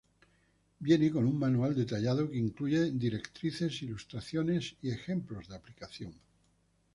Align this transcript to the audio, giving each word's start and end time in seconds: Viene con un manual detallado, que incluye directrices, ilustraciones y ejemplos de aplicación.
Viene 0.79 1.11
con 1.11 1.27
un 1.27 1.37
manual 1.37 1.75
detallado, 1.75 2.27
que 2.27 2.35
incluye 2.35 2.89
directrices, 2.89 3.83
ilustraciones 3.83 4.75
y 4.81 4.89
ejemplos 4.89 5.47
de 5.47 5.55
aplicación. 5.55 6.15